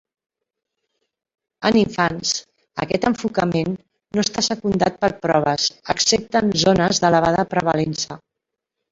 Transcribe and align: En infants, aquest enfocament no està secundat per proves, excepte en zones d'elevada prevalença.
En 1.69 1.75
infants, 1.81 2.29
aquest 2.85 3.03
enfocament 3.09 3.75
no 4.19 4.23
està 4.27 4.43
secundat 4.47 4.97
per 5.05 5.09
proves, 5.27 5.67
excepte 5.95 6.41
en 6.47 6.49
zones 6.63 7.03
d'elevada 7.05 7.45
prevalença. 7.53 8.19